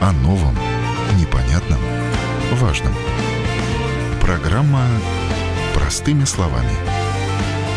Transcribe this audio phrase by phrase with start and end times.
[0.00, 0.54] О новом,
[1.18, 1.78] непонятном,
[2.52, 2.94] важном.
[4.18, 4.86] Программа
[5.74, 6.72] «Простыми словами».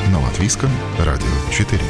[0.10, 0.70] На Латвийском
[1.00, 1.82] радио 4.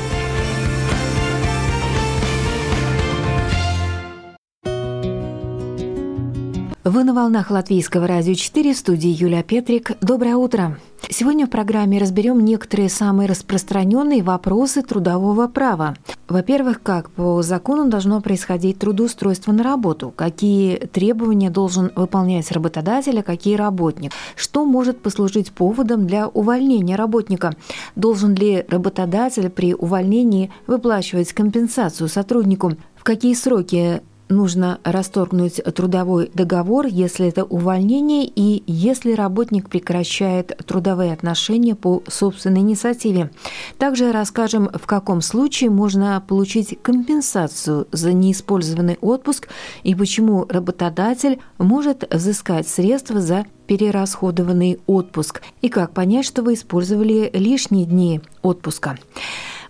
[6.83, 9.91] Вы на волнах Латвийского радио 4 в студии Юлия Петрик.
[10.01, 10.79] Доброе утро.
[11.09, 15.95] Сегодня в программе разберем некоторые самые распространенные вопросы трудового права.
[16.29, 23.23] Во-первых, как по закону должно происходить трудоустройство на работу, какие требования должен выполнять работодатель, а
[23.23, 27.53] какие работник, что может послужить поводом для увольнения работника,
[27.95, 36.85] должен ли работодатель при увольнении выплачивать компенсацию сотруднику, в какие сроки нужно расторгнуть трудовой договор,
[36.85, 43.31] если это увольнение и если работник прекращает трудовые отношения по собственной инициативе.
[43.77, 49.49] Также расскажем, в каком случае можно получить компенсацию за неиспользованный отпуск
[49.83, 57.29] и почему работодатель может взыскать средства за перерасходованный отпуск и как понять, что вы использовали
[57.33, 58.97] лишние дни отпуска.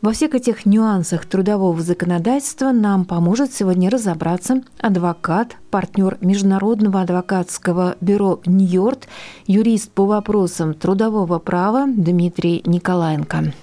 [0.04, 8.42] Во всех этих нюансах трудового законодательства нам поможет сегодня разобраться адвокат, партнер Международного адвокатского бюро
[8.46, 9.04] «Нью-Йорк»,
[9.48, 13.54] юрист по вопросам трудового права Дмитрий Николаенко.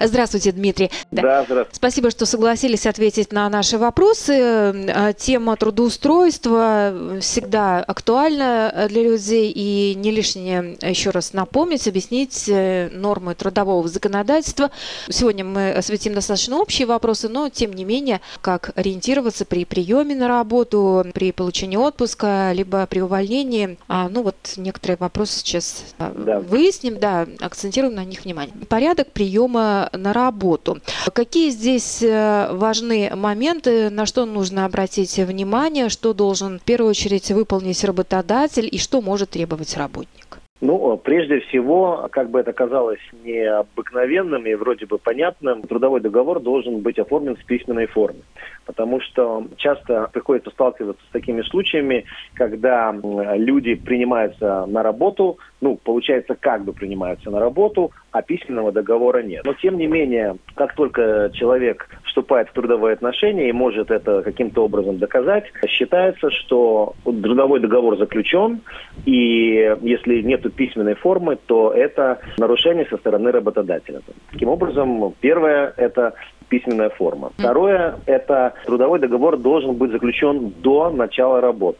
[0.00, 0.90] Здравствуйте, Дмитрий.
[1.10, 1.70] Да, здравствуйте.
[1.72, 4.32] Спасибо, что согласились ответить на наши вопросы.
[4.34, 12.90] Э, тема трудоустройства всегда актуальна для людей, и не лишнее еще раз напомнить, объяснить э,
[12.92, 14.70] нормы трудового законодательства.
[15.08, 20.28] Сегодня мы осветим достаточно общие вопросы, но тем не менее, как ориентироваться при приеме на
[20.28, 23.78] работу, при получении отпуска, либо при увольнении.
[23.88, 26.40] А, ну вот некоторые вопросы сейчас э, да.
[26.40, 28.54] выясним, да, акцентируем на них внимание.
[28.68, 30.80] Порядок приема на работу.
[31.12, 37.30] Какие здесь э, важны моменты, на что нужно обратить внимание, что должен в первую очередь
[37.30, 40.17] выполнить работодатель и что может требовать работник?
[40.60, 46.80] Ну, прежде всего, как бы это казалось необыкновенным и вроде бы понятным, трудовой договор должен
[46.80, 48.20] быть оформлен в письменной форме.
[48.66, 52.04] Потому что часто приходится сталкиваться с такими случаями,
[52.34, 52.92] когда
[53.36, 59.44] люди принимаются на работу, ну, получается, как бы принимаются на работу, а письменного договора нет.
[59.44, 64.64] Но, тем не менее, как только человек вступает в трудовые отношения и может это каким-то
[64.64, 68.60] образом доказать, считается, что трудовой договор заключен,
[69.04, 74.00] и если нет письменной формы, то это нарушение со стороны работодателя.
[74.32, 76.14] Таким образом, первое– это
[76.48, 77.30] письменная форма.
[77.38, 81.78] Второе– это трудовой договор должен быть заключен до начала работы.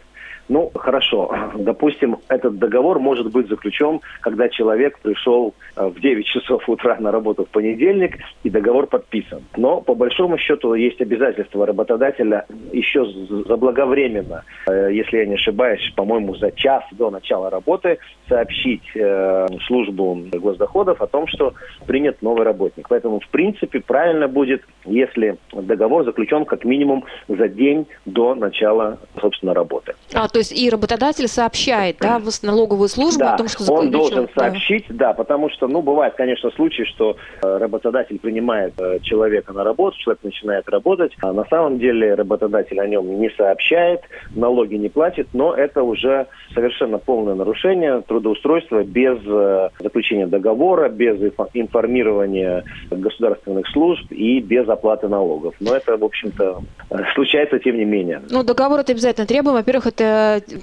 [0.49, 1.31] Ну, хорошо.
[1.57, 7.13] Допустим, этот договор может быть заключен, когда человек пришел э, в 9 часов утра на
[7.13, 9.43] работу в понедельник, и договор подписан.
[9.57, 13.05] Но, по большому счету, есть обязательство работодателя еще
[13.47, 17.99] заблаговременно, э, если я не ошибаюсь, по-моему, за час до начала работы
[18.29, 21.53] сообщить э, службу госдоходов о том, что
[21.87, 22.89] принят новый работник.
[22.89, 29.53] Поэтому, в принципе, правильно будет, если договор заключен как минимум за день до начала, собственно,
[29.53, 29.95] работы.
[30.15, 33.91] А, то есть и работодатель сообщает, да, в налоговую службу да, о том, что он
[33.91, 35.09] должен сообщить, да.
[35.09, 39.99] да, потому что, ну, бывает, конечно, случаи, что э, работодатель принимает э, человека на работу,
[39.99, 44.01] человек начинает работать, а на самом деле работодатель о нем не сообщает,
[44.35, 51.19] налоги не платит, но это уже совершенно полное нарушение трудоустройства без э, заключения договора, без
[51.55, 55.55] информирования государственных служб и без оплаты налогов.
[55.61, 56.63] Но это, в общем-то,
[57.15, 58.23] случается тем не менее.
[58.31, 59.57] Ну, договор это обязательно требуем.
[59.57, 59.98] Во-первых, это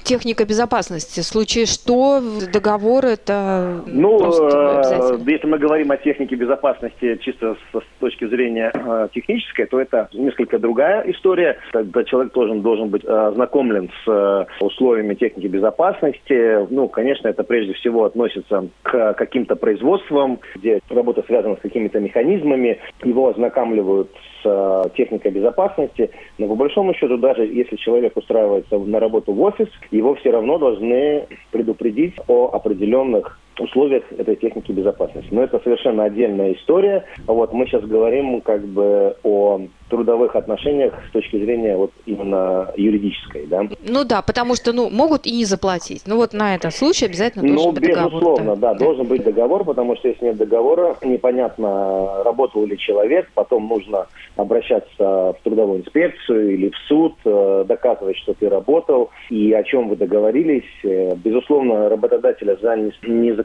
[0.03, 1.19] техника безопасности.
[1.19, 7.81] В случае что, договор это Ну, э, если мы говорим о технике безопасности чисто с,
[8.00, 11.57] точки зрения э, технической, то это несколько другая история.
[11.72, 16.68] Тогда человек должен, должен быть ознакомлен с э, условиями техники безопасности.
[16.69, 22.79] Ну, конечно, это прежде всего относится к каким-то производствам, где работа связана с какими-то механизмами.
[23.03, 24.10] Его ознакомливают
[24.44, 26.10] с э, техникой безопасности.
[26.38, 30.57] Но по большому счету, даже если человек устраивается на работу в офис, его все равно
[30.57, 35.30] должны предупредить о определенных условиях этой техники безопасности.
[35.31, 37.06] Но это совершенно отдельная история.
[37.25, 43.46] Вот мы сейчас говорим как бы о трудовых отношениях с точки зрения вот именно юридической,
[43.46, 43.68] да?
[43.88, 46.04] Ну да, потому что, ну, могут и не заплатить.
[46.07, 48.12] Ну вот на этот случай обязательно должен ну, быть договор.
[48.12, 52.78] Ну, безусловно, да, да, должен быть договор, потому что если нет договора, непонятно, работал ли
[52.78, 59.12] человек, потом нужно обращаться в трудовую инспекцию или в суд, э, доказывать, что ты работал
[59.30, 60.63] и о чем вы договорились.
[60.84, 62.75] Э, безусловно, работодателя за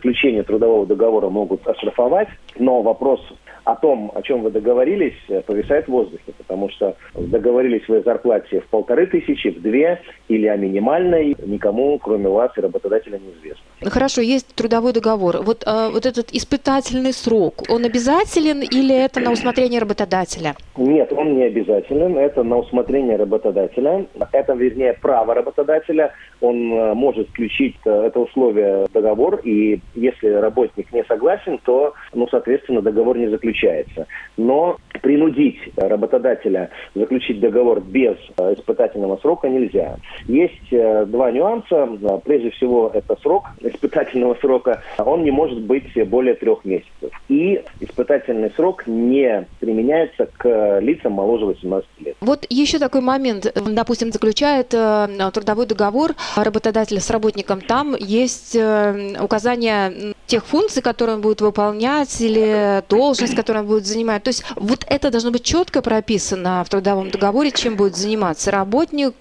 [0.01, 3.21] незаключение трудового договора могут оштрафовать, но вопрос
[3.65, 5.15] о том, о чем вы договорились,
[5.47, 6.33] повисает в воздухе.
[6.39, 11.99] потому что договорились вы о зарплате в полторы тысячи, в две или о минимальной, никому,
[11.99, 13.91] кроме вас и работодателя, неизвестно.
[13.91, 15.43] Хорошо, есть трудовой договор.
[15.43, 20.55] Вот, э, вот этот испытательный срок, он обязателен или это на усмотрение работодателя?
[20.77, 22.19] Нет, он не обязателен.
[22.19, 24.07] Это на усмотрение работодателя.
[24.33, 26.13] Это, вернее, право работодателя.
[26.41, 31.95] Он э, может включить э, это условие в договор, и если работник не согласен, то,
[32.15, 34.07] ну, соответственно, договор не заключается.
[34.37, 39.97] Но принудить работодателя заключить договор без э, испытательного срока нельзя.
[40.27, 41.89] Есть два нюанса.
[42.25, 47.11] Прежде всего, это срок испытательного срока, он не может быть более трех месяцев.
[47.29, 52.17] И испытательный срок не применяется к лицам моложе 18 лет.
[52.21, 53.53] Вот еще такой момент.
[53.55, 57.61] Допустим, заключает э, трудовой договор работодатель с работником.
[57.61, 63.87] Там есть э, указание тех функций, которые он будет выполнять, или должность, которую он будет
[63.87, 64.23] занимать.
[64.23, 69.15] То есть вот это должно быть четко прописано в трудовом договоре, чем будет заниматься работник,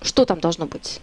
[0.00, 1.00] что там должно быть?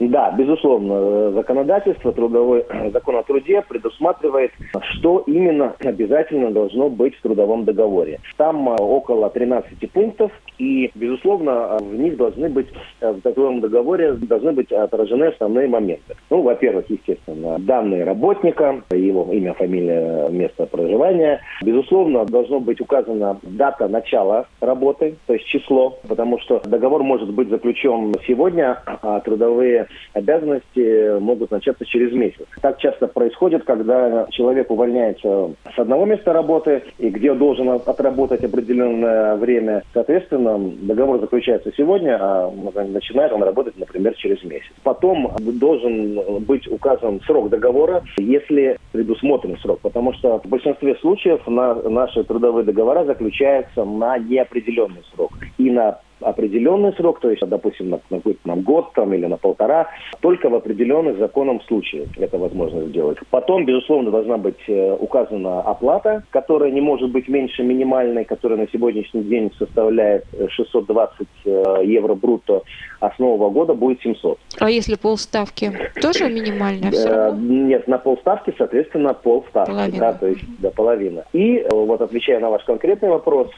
[0.00, 4.52] Да, безусловно, законодательство трудовой, закон о труде предусматривает,
[4.92, 8.20] что именно обязательно должно быть в трудовом договоре.
[8.36, 12.66] Там около 13 пунктов, и, безусловно, в них должны быть,
[13.00, 16.14] э, в трудовом договоре должны быть отражены основные моменты.
[16.30, 21.40] Ну, во-первых, естественно, данные работника, его имя, фамилия, место проживания.
[21.62, 27.48] Безусловно, должно быть указана дата начала работы, то есть число, потому что договор может быть
[27.48, 32.46] заключен сегодня, а трудовые обязанности могут начаться через месяц.
[32.60, 39.36] Так часто происходит, когда человек увольняется с одного места работы, и где должен отработать определенное
[39.36, 39.82] время.
[39.94, 42.50] Соответственно, договор заключается сегодня, а
[42.86, 44.72] начинает он работать, например, через месяц.
[44.82, 51.74] Потом должен быть указан срок договора, если предусмотрен срок, потому что в большинстве случаев на
[51.74, 55.32] наши трудовые договора заключаются на неопределенный срок.
[55.58, 59.88] И на определенный срок, то есть, допустим, на, на, на год там, или на полтора,
[60.20, 63.18] только в определенных законом случаях это возможно сделать.
[63.30, 68.68] Потом, безусловно, должна быть э, указана оплата, которая не может быть меньше минимальной, которая на
[68.68, 72.62] сегодняшний день составляет 620 э, евро брутто,
[73.00, 74.38] а с нового года будет 700.
[74.58, 77.40] А если полставки, тоже минимальная все э, равно?
[77.40, 79.98] Нет, на полставки, соответственно, полставки, половина.
[79.98, 81.24] да, то есть до половины.
[81.32, 83.48] И вот отвечая на ваш конкретный вопрос,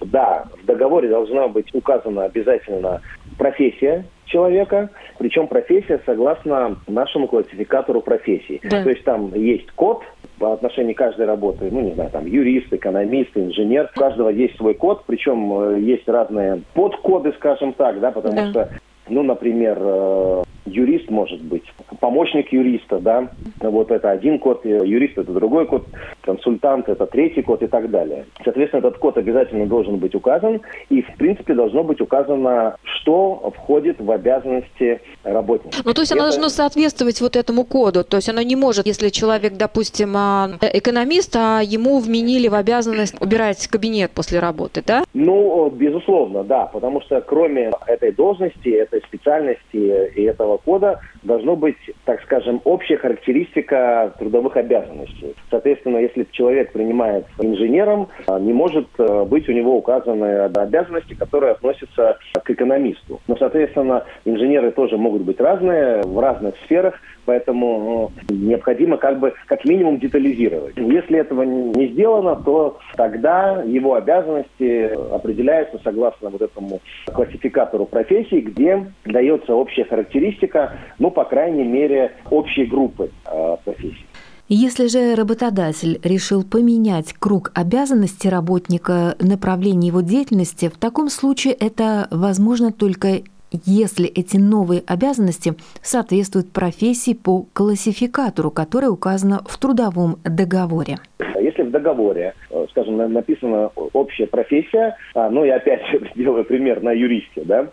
[0.00, 3.02] да, в договоре должна быть указана обязательно
[3.36, 8.60] профессия человека, причем профессия согласно нашему классификатору профессий.
[8.64, 8.82] Да.
[8.82, 10.02] То есть там есть код
[10.38, 13.90] по отношению каждой работы, ну, не знаю, там, юрист, экономист, инженер.
[13.96, 18.50] У каждого есть свой код, причем э, есть разные подкоды, скажем так, да, потому да.
[18.50, 18.68] что
[19.08, 21.64] ну, например, э, юрист может быть,
[22.00, 23.28] помощник юриста, да,
[23.60, 25.86] вот это один код, э, юрист это другой код,
[26.22, 28.26] консультант это третий код и так далее.
[28.44, 30.60] Соответственно, этот код обязательно должен быть указан,
[30.90, 35.78] и, в принципе, должно быть указано, что входит в обязанности работника.
[35.84, 36.20] Ну, то есть это...
[36.20, 40.50] оно должно соответствовать вот этому коду, то есть оно не может, если человек, допустим, а,
[40.60, 45.04] экономист, а ему вменили в обязанность убирать кабинет после работы, да?
[45.14, 51.76] Ну, безусловно, да, потому что кроме этой должности, этой специальности и этого кода должно быть,
[52.04, 55.34] так скажем, общая характеристика трудовых обязанностей.
[55.50, 61.52] Соответственно, если человек принимает инженером, а, не может а, быть у него указаны обязанности, которые
[61.52, 63.20] относятся к экономисту.
[63.26, 69.34] Но, соответственно, инженеры тоже могут быть разные в разных сферах, поэтому ну, необходимо как бы
[69.46, 70.76] как минимум детализировать.
[70.76, 76.80] Если этого не сделано, то тогда его обязанности определяются согласно вот этому
[77.12, 84.06] классификатору профессий, где дается общая характеристика, ну, по крайней мере, общей группы э, профессий.
[84.50, 92.08] Если же работодатель решил поменять круг обязанностей работника, направление его деятельности, в таком случае это
[92.10, 93.20] возможно только
[93.52, 100.98] если эти новые обязанности соответствуют профессии по классификатору, который указано в трудовом договоре.
[101.40, 105.82] Если в договоре, э, скажем, написана общая профессия, а, ну я опять
[106.14, 107.68] сделаю пример на юристе, да,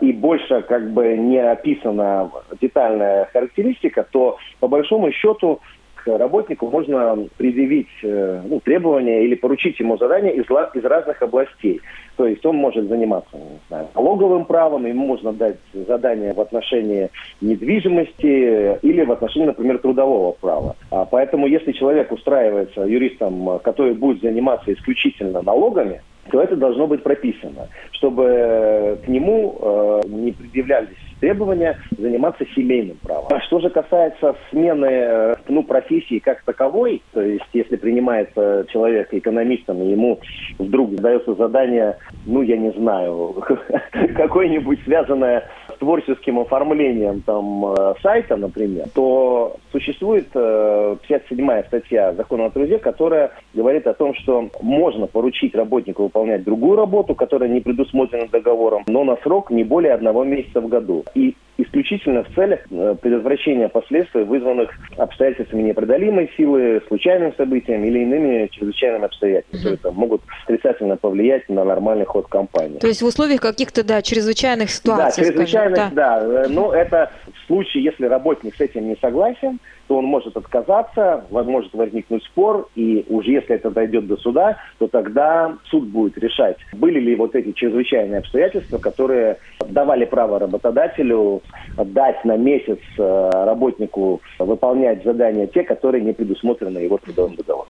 [0.00, 5.60] и больше как бы не описана детальная характеристика, то по большому счету
[6.06, 11.80] работнику можно предъявить э, ну, требования или поручить ему задания из, из разных областей.
[12.16, 17.10] То есть он может заниматься не знаю, налоговым правом, ему можно дать задание в отношении
[17.40, 20.76] недвижимости или в отношении, например, трудового права.
[20.90, 27.02] А поэтому если человек устраивается юристом, который будет заниматься исключительно налогами, то это должно быть
[27.02, 33.26] прописано, чтобы к нему э, не предъявлялись требования заниматься семейным правом.
[33.30, 39.12] А что же касается смены э, ну, профессии как таковой, то есть если принимается человек
[39.12, 40.18] экономистом, и ему
[40.58, 41.96] вдруг дается задание,
[42.26, 43.36] ну, я не знаю,
[44.16, 52.50] какое-нибудь связанное с творческим оформлением там э, сайта, например, то существует 57-я статья Закона о
[52.50, 58.28] труде, которая говорит о том, что можно поручить работнику выполнять другую работу, которая не предусмотрена
[58.28, 61.04] договором, но на срок не более одного месяца в году.
[61.14, 68.48] И исключительно в целях э, предотвращения последствий, вызванных обстоятельствами непреодолимой силы, случайным событием или иными
[68.50, 72.78] чрезвычайными обстоятельствами, которые могут отрицательно повлиять на нормальный ход компании.
[72.78, 75.24] То есть в условиях каких-то, да, чрезвычайных ситуаций.
[75.24, 76.20] Да, чрезвычайных, скажем, да.
[76.20, 76.44] да.
[76.44, 79.58] Э, но это в случае, если работник с этим не согласен,
[79.90, 84.86] то он может отказаться, может возникнуть спор, и уже если это дойдет до суда, то
[84.86, 91.42] тогда суд будет решать, были ли вот эти чрезвычайные обстоятельства, которые давали право работодателю
[91.76, 97.68] дать на месяц э, работнику выполнять задания те, которые не предусмотрены его трудовым договором.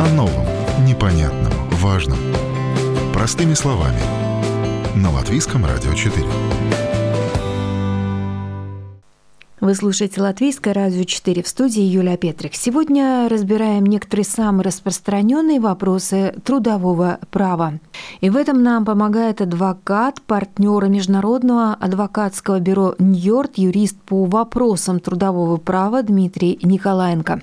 [0.00, 0.44] О новом,
[0.86, 2.18] непонятном, важном.
[3.14, 4.02] Простыми словами.
[4.94, 6.87] На Латвийском радио 4.
[9.60, 12.54] Вы слушаете Латвийское радио 4 в студии Юлия Петрик.
[12.54, 17.80] Сегодня разбираем некоторые самые распространенные вопросы трудового права.
[18.20, 25.56] И в этом нам помогает адвокат, партнер Международного адвокатского бюро «Ньорд», юрист по вопросам трудового
[25.56, 27.42] права Дмитрий Николаенко.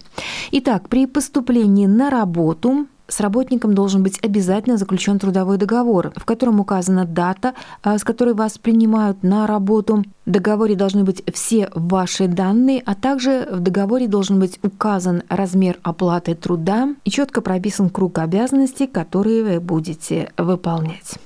[0.51, 6.59] Итак, при поступлении на работу с работником должен быть обязательно заключен трудовой договор, в котором
[6.59, 10.03] указана дата, а, с которой вас принимают на работу.
[10.25, 15.77] В договоре должны быть все ваши данные, а также в договоре должен быть указан размер
[15.83, 21.19] оплаты труда и четко прописан круг обязанностей, которые вы будете выполнять.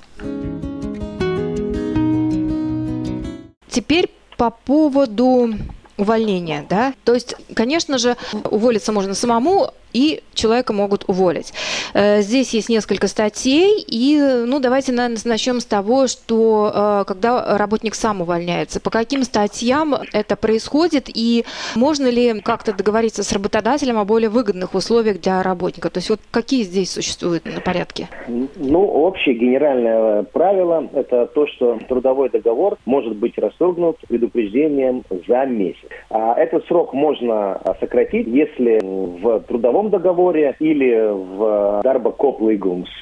[3.70, 5.54] Теперь по поводу
[5.98, 6.94] увольнения, да?
[7.04, 8.16] То есть, конечно же,
[8.50, 11.54] уволиться можно самому, и человека могут уволить.
[11.94, 17.58] Э, здесь есть несколько статей, и ну, давайте, наверное, начнем с того, что э, когда
[17.58, 23.98] работник сам увольняется, по каким статьям это происходит, и можно ли как-то договориться с работодателем
[23.98, 25.90] о более выгодных условиях для работника?
[25.90, 28.08] То есть вот какие здесь существуют на порядке?
[28.28, 35.78] Ну, общее генеральное правило– это то, что трудовой договор может быть расторгнут предупреждением за месяц.
[36.10, 42.42] А этот срок можно сократить, если в трудовом трудовом договоре или в Дарба Коп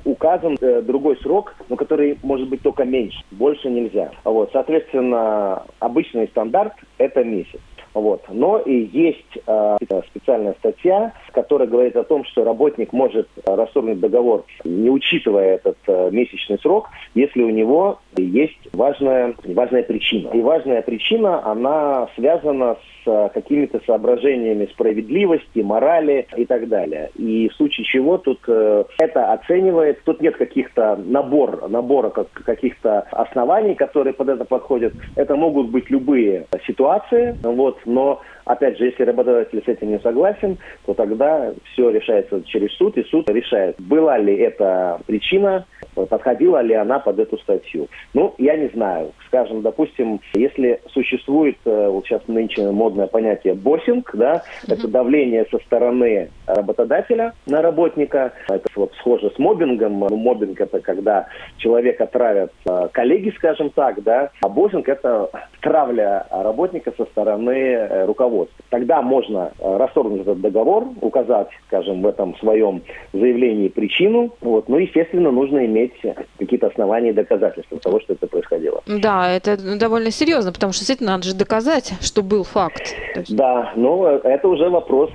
[0.06, 4.12] указан э, другой срок, но который может быть только меньше, больше нельзя.
[4.24, 7.60] Вот, соответственно, обычный стандарт– это месяц.
[7.98, 8.24] Вот.
[8.30, 9.78] Но и есть э,
[10.10, 16.10] специальная статья, которая говорит о том, что работник может расторгнуть договор, не учитывая этот э,
[16.12, 20.30] месячный срок, если у него есть важная, важная причина.
[20.30, 27.10] И важная причина, она связана с с какими-то соображениями справедливости, морали и так далее.
[27.16, 33.02] И в случае чего тут э, это оценивает, тут нет каких-то набор, набора как, каких-то
[33.12, 34.94] оснований, которые под это подходят.
[35.16, 40.58] Это могут быть любые ситуации, вот, но Опять же, если работодатель с этим не согласен,
[40.86, 46.74] то тогда все решается через суд, и суд решает, была ли эта причина, подходила ли
[46.74, 47.90] она под эту статью.
[48.14, 49.12] Ну, я не знаю.
[49.28, 54.74] Скажем, допустим, если существует, э, вот сейчас нынче модное понятие боссинг, да, mm-hmm.
[54.74, 60.00] это давление со стороны работодателя на работника, это вот схоже с мобингом.
[60.00, 61.28] Ну, мобинг это когда
[61.58, 65.30] человека травят э, коллеги, скажем так, да, а боссинг это
[65.62, 68.64] травля работника со стороны э, руководства.
[68.70, 72.82] Тогда можно расторгнуть этот договор, указать, скажем, в этом своем
[73.14, 78.28] заявлении причину, вот, ну, естественно, нужно иметь иметь какие-то основания и доказательства того, что это
[78.28, 78.82] происходило.
[78.88, 82.96] Да, это довольно серьезно, потому что действительно надо же доказать, что был факт.
[83.16, 83.36] Есть...
[83.36, 85.12] Да, но это уже вопрос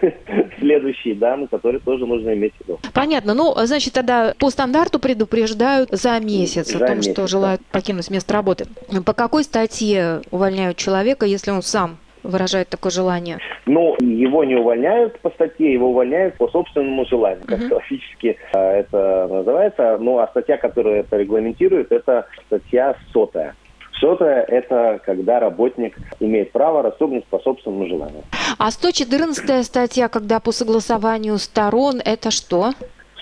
[0.72, 2.78] следующий, да, который тоже нужно иметь в виду.
[2.94, 3.34] Понятно.
[3.34, 7.66] Ну, значит, тогда по стандарту предупреждают за месяц за о том, месяц, что желают да.
[7.78, 8.66] покинуть место работы.
[9.04, 13.38] По какой статье увольняют человека, если он сам выражает такое желание?
[13.66, 17.68] Ну, его не увольняют по статье, его увольняют по собственному желанию, как uh-huh.
[17.68, 19.98] классически э, это называется.
[20.00, 23.54] Ну, а статья, которая это регламентирует, это статья сотая.
[24.02, 28.24] Сотая– это когда работник имеет право расторгнуть по собственному желанию.
[28.58, 32.72] А 114 статья, когда по согласованию сторон, это что?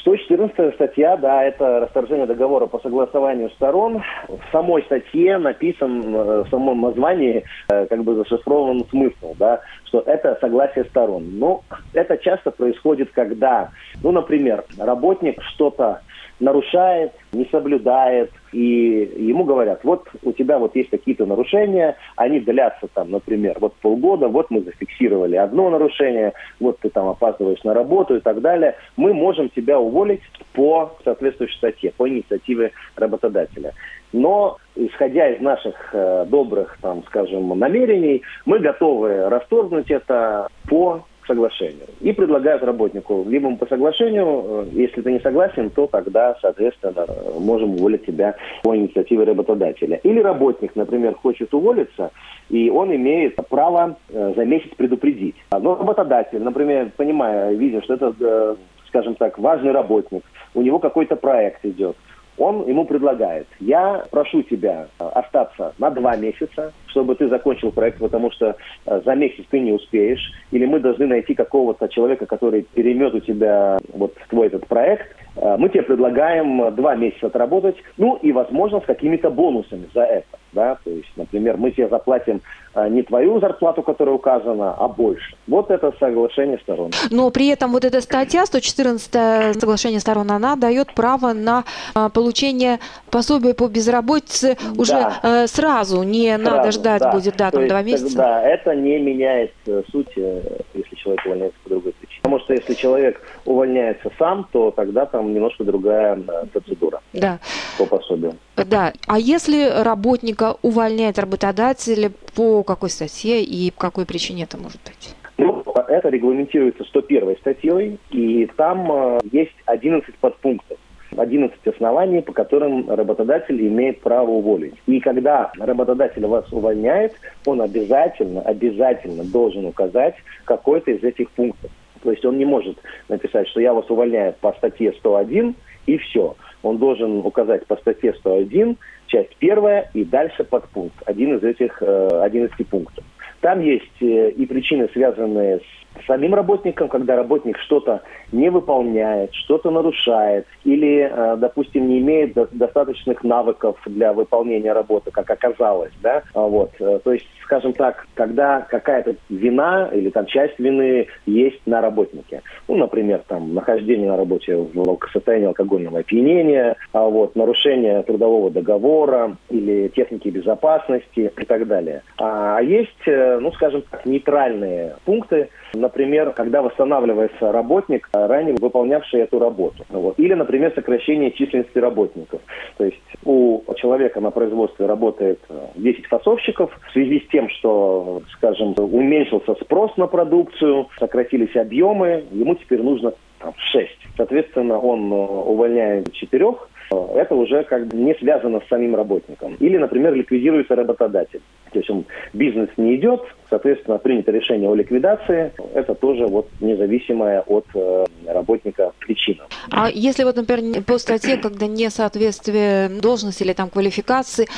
[0.00, 4.02] 114 статья, да, это расторжение договора по согласованию сторон.
[4.28, 10.00] В самой статье написан, э, в самом названии, э, как бы зашифрован смысл, да, что
[10.06, 11.38] это согласие сторон.
[11.38, 13.68] Но это часто происходит, когда,
[14.02, 16.00] ну, например, работник что-то
[16.40, 22.88] нарушает, не соблюдает, и ему говорят, вот у тебя вот есть какие-то нарушения, они длятся
[22.92, 28.16] там, например, вот полгода, вот мы зафиксировали одно нарушение, вот ты там опаздываешь на работу
[28.16, 30.22] и так далее, мы можем тебя уволить
[30.54, 33.72] по соответствующей статье, по инициативе работодателя.
[34.12, 41.86] Но, исходя из наших э, добрых, там, скажем, намерений, мы готовы расторгнуть это по соглашению.
[42.00, 47.06] И предлагают работнику, либо по соглашению, э, если ты не согласен, то тогда, соответственно,
[47.38, 50.00] можем уволить тебя по инициативе работодателя.
[50.02, 52.10] Или работник, например, хочет уволиться,
[52.48, 55.36] и он имеет право э, за месяц предупредить.
[55.52, 58.56] Но работодатель, например, понимая, видя, что это, э,
[58.88, 60.22] скажем так, важный работник,
[60.54, 61.96] у него какой-то проект идет,
[62.40, 68.30] он ему предлагает, я прошу тебя остаться на два месяца, чтобы ты закончил проект, потому
[68.30, 68.56] что
[68.86, 73.20] э, за месяц ты не успеешь, или мы должны найти какого-то человека, который переймет у
[73.20, 75.14] тебя вот твой этот проект.
[75.40, 80.38] Э, мы тебе предлагаем два месяца отработать, ну и, возможно, с какими-то бонусами за это.
[80.52, 80.76] Да?
[80.84, 82.40] То есть, например, мы тебе заплатим
[82.74, 85.34] э, не твою зарплату, которая указана, а больше.
[85.46, 86.90] Вот это соглашение сторон.
[87.10, 91.64] Но при этом вот эта статья, 114 соглашение сторон, она дает право на
[92.12, 92.78] получение
[93.10, 95.46] пособия по безработице уже да.
[95.46, 96.56] сразу, не сразу.
[96.56, 97.12] надо ждать да.
[97.12, 98.16] будет, да, там два месяца?
[98.16, 100.42] Да, это не меняет э, суть, э,
[100.74, 101.94] если человек увольняется по другой.
[102.22, 107.38] Потому что если человек увольняется сам, то тогда там немножко другая э, процедура да.
[107.78, 108.34] по пособию.
[108.56, 114.80] Да, а если работника увольняет работодатель, по какой статье и по какой причине это может
[114.84, 115.14] быть?
[115.38, 120.76] Ну, это регламентируется 101 статьей, и там э, есть 11 подпунктов.
[121.16, 124.74] 11 оснований, по которым работодатель имеет право уволить.
[124.86, 127.14] И когда работодатель вас увольняет,
[127.46, 131.70] он обязательно, обязательно должен указать какой-то из этих пунктов.
[132.02, 132.78] То есть он не может
[133.08, 135.54] написать, что я вас увольняю по статье 101
[135.86, 136.36] и все.
[136.62, 138.76] Он должен указать по статье 101,
[139.06, 143.04] часть первая и дальше подпункт, один из этих э, 11 пунктов.
[143.40, 149.70] Там есть э, и причины, связанные с самим работникам, когда работник что-то не выполняет, что-то
[149.70, 156.42] нарушает или, э, допустим, не имеет достаточных навыков для выполнения работы, как оказалось, да, а
[156.42, 161.80] вот, э, то есть, скажем так, когда какая-то вина или там часть вины есть на
[161.80, 168.50] работнике, ну, например, там, нахождение на работе в состоянии алкогольного опьянения, а вот, нарушение трудового
[168.50, 172.02] договора или техники безопасности и так далее.
[172.18, 175.48] А есть, э, ну, скажем так, нейтральные пункты,
[175.80, 179.84] Например, когда восстанавливается работник, ранее выполнявший эту работу.
[179.88, 180.18] Вот.
[180.18, 182.40] Или, например, сокращение численности работников.
[182.76, 185.40] То есть у человека на производстве работает
[185.74, 186.70] 10 фасовщиков.
[186.88, 193.14] В связи с тем, что, скажем, уменьшился спрос на продукцию, сократились объемы, ему теперь нужно
[193.38, 193.90] там, 6.
[194.16, 199.54] Соответственно, он э, увольняет четырех, это уже как бы не связано с самим работником.
[199.60, 201.40] Или, например, ликвидируется работодатель.
[201.72, 205.52] То есть он, бизнес не идет, соответственно, принято решение о ликвидации.
[205.74, 209.44] Это тоже вот независимая от э, работника причина.
[209.70, 214.48] А если вот, например, по статье, когда несоответствие должности или там квалификации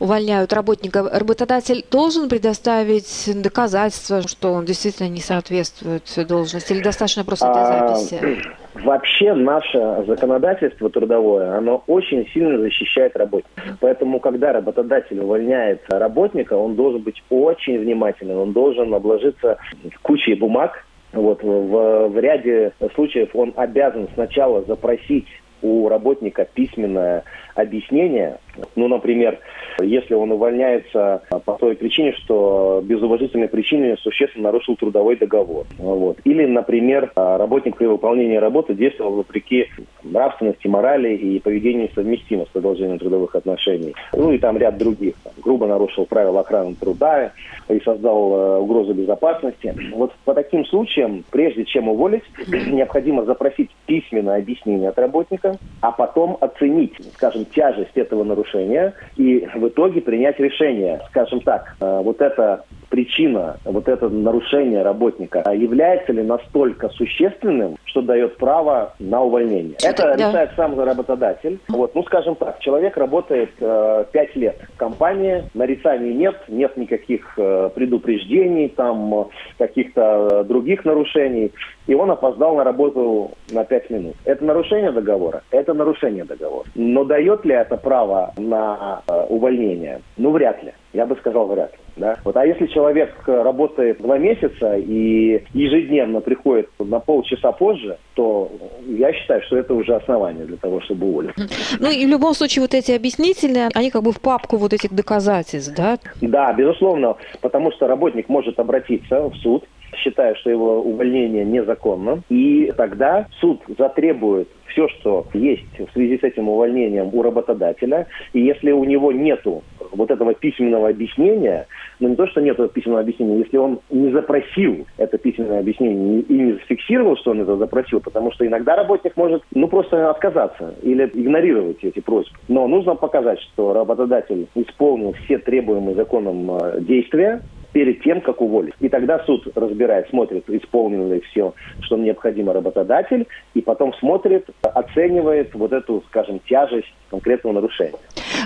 [0.00, 7.46] увольняют работника, работодатель должен предоставить доказательства, что он действительно не соответствует должности, или достаточно просто
[7.46, 8.42] этой а, записи?
[8.84, 13.62] Вообще наше законодательство трудовое, оно очень сильно защищает работника.
[13.80, 19.58] Поэтому, когда работодатель увольняет работника, он должен быть очень внимательным, он должен обложиться
[20.02, 25.26] кучей бумаг, вот, в, в ряде случаев он обязан сначала запросить
[25.62, 28.38] у работника письменное объяснение.
[28.76, 29.38] Ну, например,
[29.80, 35.66] если он увольняется по той причине, что без уважительной причины существенно нарушил трудовой договор.
[35.78, 36.18] Вот.
[36.24, 39.68] Или, например, работник при выполнении работы действовал вопреки
[40.12, 43.94] нравственности, морали и поведению совместимо с продолжением трудовых отношений.
[44.12, 45.14] Ну и там ряд других.
[45.42, 47.32] грубо нарушил правила охраны труда
[47.68, 49.74] и создал э, угрозу безопасности.
[49.92, 56.36] Вот по таким случаям, прежде чем уволить, необходимо запросить письменное объяснение от работника, а потом
[56.40, 61.00] оценить, скажем, тяжесть этого нарушения и в итоге принять решение.
[61.10, 68.02] Скажем так, э, вот эта причина, вот это нарушение работника является ли настолько существенным, что
[68.02, 69.76] дает право на увольнение.
[69.82, 70.28] Это да.
[70.28, 71.58] решает сам работодатель.
[71.68, 77.38] Вот, ну, скажем так, человек работает э, 5 лет в компании, нарицаний нет, нет никаких
[77.38, 79.24] э, предупреждений, там, э,
[79.58, 81.52] каких-то других нарушений,
[81.86, 84.14] и он опоздал на работу на 5 минут.
[84.24, 85.42] Это нарушение договора?
[85.50, 86.66] Это нарушение договора.
[86.74, 90.00] Но дает ли это право на э, увольнение?
[90.16, 90.72] Ну, вряд ли.
[90.92, 91.78] Я бы сказал, вряд ли.
[91.96, 92.16] Да?
[92.24, 98.50] Вот, а если человек работает два месяца и ежедневно приходит на полчаса позже, то
[98.86, 101.34] я считаю, что это уже основание для того, чтобы уволить.
[101.80, 104.92] Ну и в любом случае вот эти объяснительные, они как бы в папку вот этих
[104.92, 105.98] доказательств, да?
[106.22, 109.64] Да, безусловно, потому что работник может обратиться в суд,
[109.98, 116.22] считая, что его увольнение незаконно, и тогда суд затребует все, что есть в связи с
[116.22, 121.66] этим увольнением у работодателя, и если у него нету вот этого письменного объяснения,
[122.00, 126.32] ну не то, что нет письменного объяснения, если он не запросил это письменное объяснение и
[126.32, 131.04] не зафиксировал, что он это запросил, потому что иногда работник может ну просто отказаться или
[131.14, 132.36] игнорировать эти просьбы.
[132.48, 138.74] Но нужно показать, что работодатель исполнил все требуемые законом э, действия, перед тем, как уволить.
[138.80, 145.54] И тогда суд разбирает, смотрит, исполнено ли все, что необходимо работодатель, и потом смотрит, оценивает
[145.54, 147.98] вот эту, скажем, тяжесть конкретного нарушения.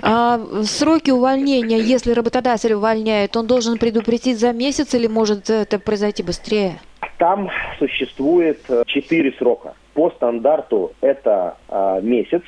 [0.02, 6.22] А сроки увольнения, если работодатель увольняет, он должен предупредить за месяц или может это произойти
[6.22, 6.80] быстрее?
[7.18, 9.74] Там существует э, четыре срока.
[9.94, 12.42] По стандарту это а, месяц,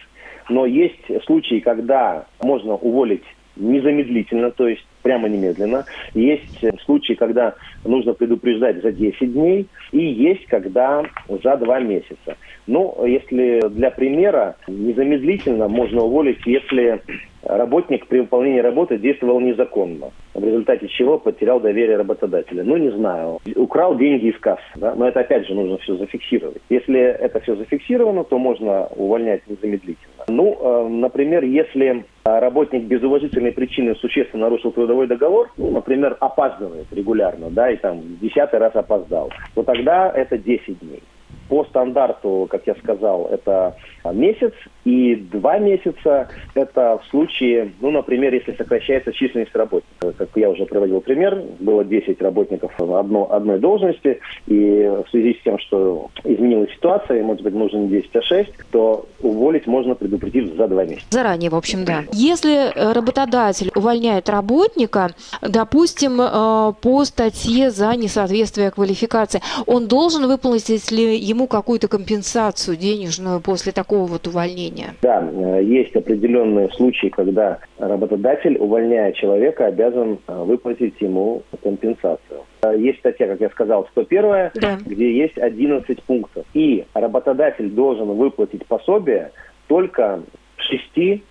[0.48, 3.24] но есть случаи, когда можно уволить
[3.56, 5.84] незамедлительно, то есть прямо немедленно.
[6.14, 12.36] Есть случаи, когда нужно предупреждать за 10 дней, и есть, когда за 2 месяца.
[12.66, 17.02] Ну, если для примера, незамедлительно можно уволить, если
[17.46, 22.64] работник при выполнении работы действовал незаконно, в результате чего потерял доверие работодателя.
[22.64, 24.94] Ну, не знаю, украл деньги из кассы, да?
[24.94, 26.62] но это опять же нужно все зафиксировать.
[26.68, 30.24] Если это все зафиксировано, то можно увольнять незамедлительно.
[30.28, 36.86] Ну, э, например, если работник без уважительной причины существенно нарушил трудовой договор, ну, например, опаздывает
[36.92, 41.02] регулярно, да, и там десятый раз опоздал, то тогда это 10 дней.
[41.48, 43.76] По стандарту, как я сказал, это
[44.12, 44.52] месяц,
[44.84, 50.14] и два месяца это в случае, ну, например, если сокращается численность работников.
[50.16, 55.34] Как я уже приводил пример, было 10 работников в одно, одной должности, и в связи
[55.34, 59.94] с тем, что изменилась ситуация, может быть, нужно не 10, а 6, то уволить можно
[59.94, 61.06] предупредив за два месяца.
[61.10, 62.04] Заранее, в общем, да.
[62.12, 70.90] Если э, работодатель увольняет работника, допустим, э, по статье за несоответствие квалификации, он должен выплатить
[70.90, 74.94] ли ему какую-то компенсацию денежную после такого вот увольнения?
[75.02, 82.44] Да, э, есть определенные случаи, когда работодатель, увольняя человека, обязан э, выплатить ему компенсацию.
[82.62, 84.78] Э, есть статья, как я сказал, 101, да.
[84.86, 86.46] где есть 11 пунктов.
[86.54, 89.32] И работодатель должен выплатить пособие
[89.66, 90.22] только
[90.56, 91.24] в шести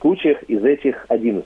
[0.00, 1.44] случаях из этих 11.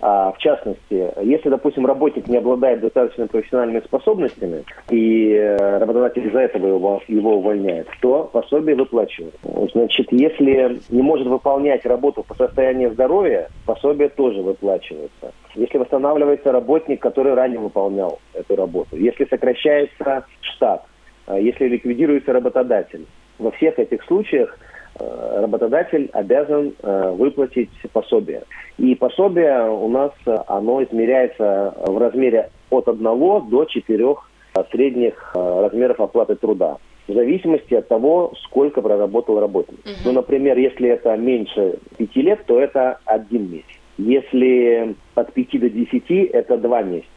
[0.00, 6.40] А, в частности, если, допустим, работник не обладает достаточно профессиональными способностями, и э, работодатель из-за
[6.40, 9.34] этого его, его увольняет, то пособие выплачивают.
[9.72, 15.32] Значит, если не может выполнять работу по состоянию здоровья, пособие тоже выплачивается.
[15.54, 20.84] Если восстанавливается работник, который ранее выполнял эту работу, если сокращается штат,
[21.26, 23.06] а, если ликвидируется работодатель,
[23.38, 24.58] во всех этих случаях
[24.98, 28.42] работодатель обязан э, выплатить пособие.
[28.78, 34.14] И пособие у нас, э, оно измеряется в размере от 1 до 4
[34.70, 36.76] средних размеров оплаты труда.
[37.08, 39.78] В зависимости от того, сколько проработал работник.
[39.80, 39.94] Угу.
[40.04, 43.66] Ну, например, если это меньше 5 лет, то это один месяц.
[43.98, 47.11] Если от 5 до 10, это 2 месяца.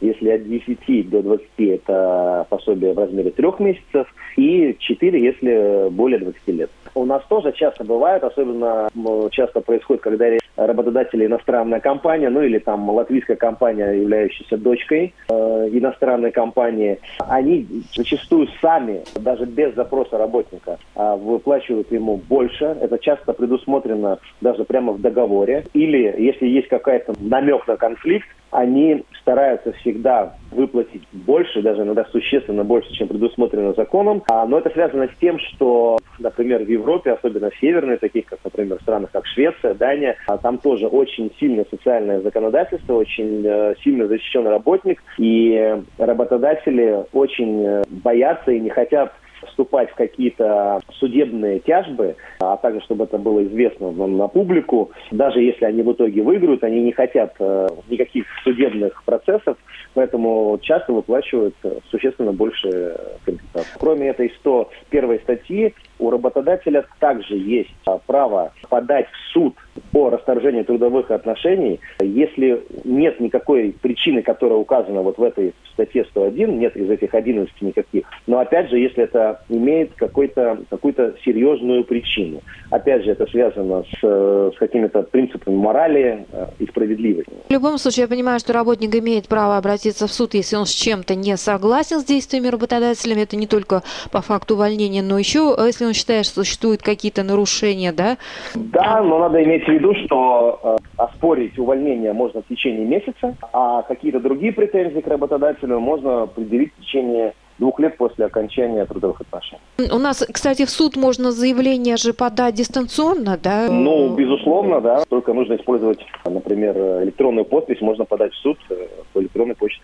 [0.00, 6.18] Если от 10 до 20 это пособие в размере 3 месяцев и 4, если более
[6.18, 6.70] 20 лет.
[6.94, 8.88] У нас тоже часто бывает, особенно
[9.30, 15.34] часто происходит, когда работодатель иностранная компания, ну или там латвийская компания, являющаяся дочкой э,
[15.72, 22.76] иностранной компании, они зачастую сами, даже без запроса работника, э, выплачивают ему больше.
[22.80, 25.64] Это часто предусмотрено даже прямо в договоре.
[25.72, 32.62] Или если есть какая-то намек на конфликт, они стараются всегда выплатить больше, даже иногда существенно
[32.62, 34.22] больше, чем предусмотрено законом.
[34.30, 38.38] А, но это связано с тем, что, например, в Европе, особенно в северной, таких как,
[38.44, 44.06] например, странах как Швеция, Дания, а там тоже очень сильное социальное законодательство, очень э, сильно
[44.06, 49.12] защищен работник, и работодатели очень э, боятся и не хотят
[49.48, 55.40] вступать в какие-то судебные тяжбы, а также чтобы это было известно на, на публику, даже
[55.40, 59.56] если они в итоге выиграют, они не хотят э, никаких судебных процессов,
[59.94, 61.54] поэтому часто выплачивают
[61.90, 63.78] существенно больше компенсации.
[63.78, 67.70] Кроме этой 101 статьи, у работодателя также есть
[68.06, 69.54] право подать в суд
[69.92, 76.58] о расторжения трудовых отношений, если нет никакой причины, которая указана вот в этой статье 101,
[76.58, 82.40] нет из этих 11 никаких, но опять же, если это имеет какой-то, какую-то серьезную причину.
[82.70, 87.32] Опять же, это связано с, с какими-то принципами морали э, и справедливости.
[87.48, 90.72] В любом случае, я понимаю, что работник имеет право обратиться в суд, если он с
[90.72, 93.22] чем-то не согласен с действиями работодателями.
[93.22, 97.22] Это не только по факту увольнения, но еще, э, если он считает, что существуют какие-то
[97.22, 98.16] нарушения, да?
[98.54, 103.82] Да, но надо иметь в виду, что э, оспорить увольнение можно в течение месяца, а
[103.82, 109.62] какие-то другие претензии к работодателю можно предъявить в течение двух лет после окончания трудовых отношений.
[109.90, 113.68] У нас, кстати, в суд можно заявление же подать дистанционно, да?
[113.70, 115.04] Ну, безусловно, да.
[115.08, 117.80] Только нужно использовать, например, электронную подпись.
[117.80, 118.74] Можно подать в суд э,
[119.14, 119.82] по электронной почте.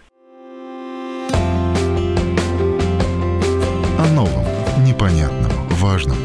[3.98, 4.44] О новом,
[4.86, 6.18] непонятном, важном.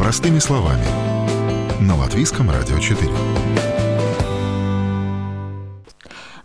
[0.00, 0.86] Простыми словами.
[1.80, 3.08] На Латвийском радио 4.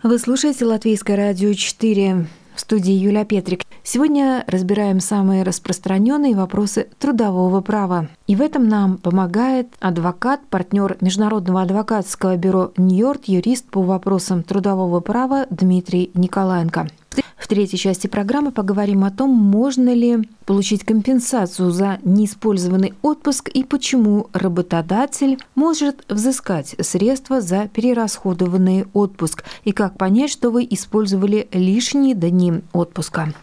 [0.04, 3.62] Вы слушаете Латвийское радио 4 в студии Юлия Петрик.
[3.82, 8.08] Сегодня разбираем самые распространенные вопросы трудового права.
[8.32, 15.00] И в этом нам помогает адвокат, партнер Международного адвокатского бюро «Нью-Йорк», юрист по вопросам трудового
[15.00, 16.88] права Дмитрий Николаенко.
[17.36, 23.64] В третьей части программы поговорим о том, можно ли получить компенсацию за неиспользованный отпуск и
[23.64, 32.14] почему работодатель может взыскать средства за перерасходованный отпуск и как понять, что вы использовали лишние
[32.14, 33.34] дни отпуска.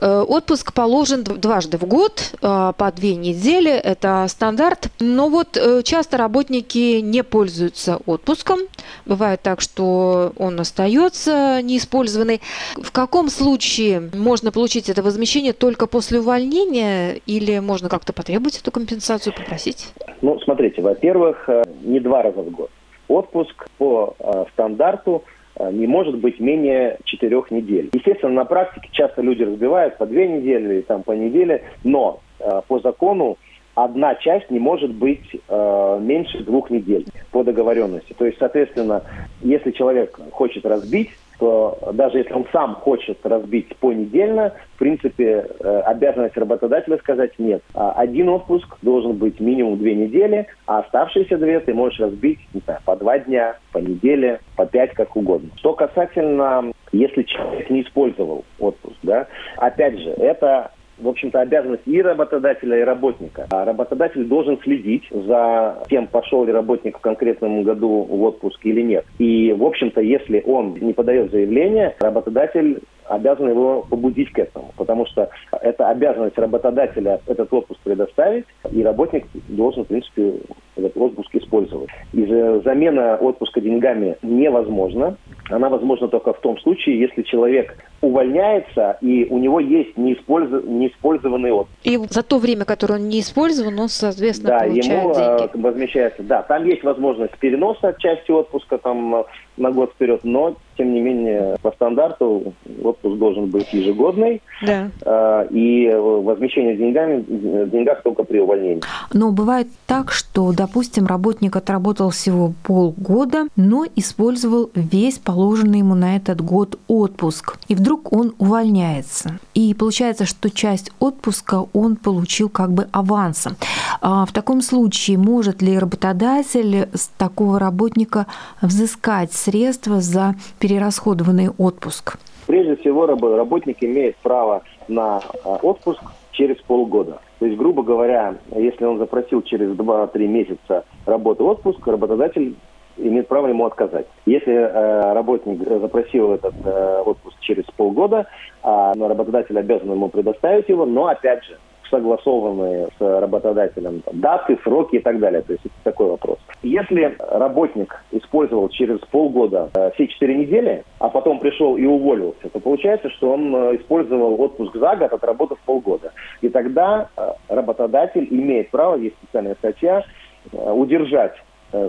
[0.00, 4.88] Э, отпуск положен дважды в год э, по две недели, это стандарт.
[5.00, 8.60] Но вот э, часто работники не пользуются отпуском.
[9.04, 12.40] Бывает так, что он остается неиспользованный.
[12.76, 18.70] В каком случае можно получить это возмещение только после увольнения или можно как-то потребовать эту
[18.70, 19.92] компенсацию, попросить?
[20.22, 21.48] Ну, смотрите, во-первых,
[21.82, 22.70] не два раза в год.
[23.08, 24.16] Отпуск по
[24.52, 25.22] стандарту–
[25.72, 27.90] не может быть менее четырех недель.
[27.92, 32.60] Естественно, на практике часто люди разбивают по две недели или там по неделе, но э,
[32.66, 33.38] по закону
[33.74, 38.14] одна часть не может быть э, меньше двух недель по договоренности.
[38.16, 39.02] То есть, соответственно,
[39.42, 45.80] если человек хочет разбить что даже если он сам хочет разбить понедельно, в принципе, э,
[45.86, 47.62] обязанность работодателя сказать нет.
[47.74, 52.60] А один отпуск должен быть минимум две недели, а оставшиеся две ты можешь разбить не
[52.64, 55.50] знаю, по два дня, по неделе, по пять, как угодно.
[55.56, 62.00] Что касательно, если человек не использовал отпуск, да, опять же, это в общем-то, обязанность и
[62.00, 63.46] работодателя, и работника.
[63.50, 68.82] А работодатель должен следить за тем, пошел ли работник в конкретном году в отпуск или
[68.82, 69.04] нет.
[69.18, 75.06] И, в общем-то, если он не подает заявление, работодатель обязан его побудить к этому, потому
[75.06, 75.30] что
[75.60, 80.34] это обязанность работодателя этот отпуск предоставить, и работник должен, в принципе,
[80.76, 81.90] этот отпуск использовать.
[82.12, 82.24] И
[82.64, 85.16] замена отпуска деньгами невозможна.
[85.50, 90.64] Она возможна только в том случае, если человек увольняется, и у него есть неиспользов...
[90.64, 91.78] неиспользованный отпуск.
[91.84, 95.50] И за то время, которое он не использован, он, соответственно, да, получает ему деньги.
[95.54, 96.22] Э, возмещается.
[96.22, 99.24] Да, там есть возможность переноса части отпуска там,
[99.56, 104.90] на год вперед, но тем не менее, по стандарту отпуск должен быть ежегодный, да.
[105.04, 108.82] э, и возмещение деньгами, в деньгах только при увольнении.
[109.12, 116.16] Но бывает так, что, допустим, работник отработал всего полгода, но использовал весь положенный ему на
[116.16, 119.38] этот год отпуск, и вдруг он увольняется.
[119.54, 123.56] И получается, что часть отпуска он получил как бы авансом.
[124.00, 128.26] А в таком случае может ли работодатель с такого работника
[128.62, 132.18] взыскать средства за перерасходованный отпуск?
[132.46, 136.00] Прежде всего, работник имеет право на а, отпуск
[136.32, 137.20] через полгода.
[137.38, 142.56] То есть, грубо говоря, если он запросил через 2-3 месяца работы отпуск, работодатель
[142.96, 144.06] имеет право ему отказать.
[144.26, 148.26] Если э, работник запросил этот э, отпуск через полгода,
[148.62, 151.58] э, работодатель обязан ему предоставить его, но опять же,
[151.90, 155.42] согласованные с работодателем там, даты, сроки и так далее.
[155.42, 156.38] То есть это такой вопрос.
[156.62, 162.60] Если работник использовал через полгода э, все четыре недели, а потом пришел и уволился, то
[162.60, 166.12] получается, что он э, использовал отпуск за год, отработав полгода.
[166.40, 170.04] И тогда э, работодатель имеет право, есть специальная статья,
[170.52, 171.34] э, удержать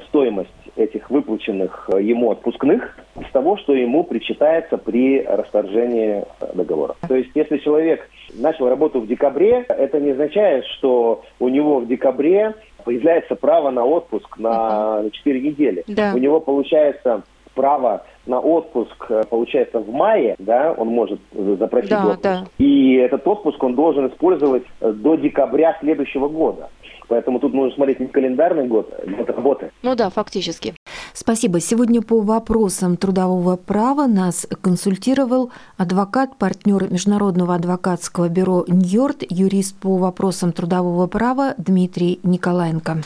[0.08, 6.96] стоимость этих выплаченных э, ему отпускных с того, что ему причитается при расторжении э, договора.
[7.08, 11.88] То есть, если человек начал работу в декабре, это не означает, что у него в
[11.88, 15.84] декабре появляется право на отпуск на 4 недели.
[15.88, 16.14] Да.
[16.14, 17.24] У него получается
[17.58, 22.22] право на отпуск э, получается в мае, да, он может запросить да, отпуск.
[22.24, 22.44] Да.
[22.60, 26.70] И этот отпуск он должен использовать э, до декабря следующего года.
[27.08, 29.72] Поэтому тут нужно смотреть не календарный год, а год работы.
[29.82, 30.74] Ну да, фактически.
[31.14, 31.60] Спасибо.
[31.60, 39.96] Сегодня по вопросам трудового права нас консультировал адвокат, партнер Международного адвокатского бюро «Ньорд», юрист по
[39.98, 42.98] вопросам трудового права Дмитрий Николаенко.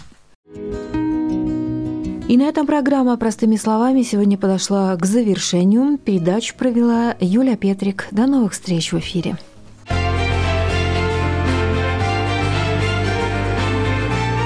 [2.31, 5.97] И на этом программа «Простыми словами» сегодня подошла к завершению.
[5.97, 8.07] Передачу провела Юля Петрик.
[8.11, 9.35] До новых встреч в эфире.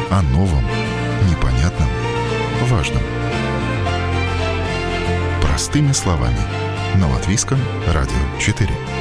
[0.09, 0.63] О новом,
[1.29, 1.87] непонятном,
[2.71, 3.03] важном.
[5.43, 6.39] Простыми словами.
[6.99, 7.59] На Латвийском
[7.93, 8.94] радио 4.